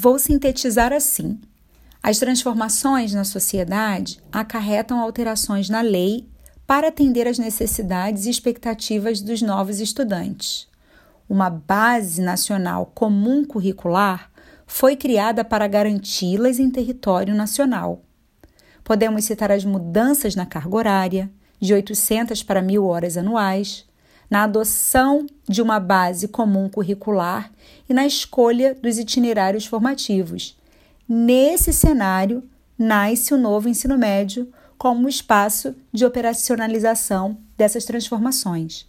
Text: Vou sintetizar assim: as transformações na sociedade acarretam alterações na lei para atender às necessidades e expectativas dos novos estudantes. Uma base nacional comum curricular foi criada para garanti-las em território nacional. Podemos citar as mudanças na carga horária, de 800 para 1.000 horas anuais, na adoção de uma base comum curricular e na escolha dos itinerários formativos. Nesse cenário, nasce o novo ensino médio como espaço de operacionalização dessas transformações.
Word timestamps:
Vou 0.00 0.16
sintetizar 0.16 0.92
assim: 0.92 1.40
as 2.00 2.20
transformações 2.20 3.12
na 3.12 3.24
sociedade 3.24 4.20
acarretam 4.30 5.00
alterações 5.00 5.68
na 5.68 5.80
lei 5.80 6.24
para 6.64 6.86
atender 6.86 7.26
às 7.26 7.36
necessidades 7.36 8.24
e 8.24 8.30
expectativas 8.30 9.20
dos 9.20 9.42
novos 9.42 9.80
estudantes. 9.80 10.68
Uma 11.28 11.50
base 11.50 12.22
nacional 12.22 12.86
comum 12.94 13.44
curricular 13.44 14.30
foi 14.68 14.94
criada 14.94 15.44
para 15.44 15.66
garanti-las 15.66 16.60
em 16.60 16.70
território 16.70 17.34
nacional. 17.34 18.04
Podemos 18.84 19.24
citar 19.24 19.50
as 19.50 19.64
mudanças 19.64 20.36
na 20.36 20.46
carga 20.46 20.76
horária, 20.76 21.30
de 21.58 21.74
800 21.74 22.44
para 22.44 22.62
1.000 22.62 22.84
horas 22.84 23.16
anuais, 23.16 23.84
na 24.30 24.44
adoção 24.44 25.26
de 25.48 25.62
uma 25.62 25.80
base 25.80 26.28
comum 26.28 26.68
curricular 26.68 27.50
e 27.88 27.94
na 27.94 28.06
escolha 28.06 28.74
dos 28.74 28.98
itinerários 28.98 29.66
formativos. 29.66 30.56
Nesse 31.08 31.72
cenário, 31.72 32.42
nasce 32.78 33.32
o 33.32 33.38
novo 33.38 33.68
ensino 33.68 33.96
médio 33.96 34.52
como 34.76 35.08
espaço 35.08 35.74
de 35.92 36.04
operacionalização 36.04 37.36
dessas 37.56 37.84
transformações. 37.84 38.86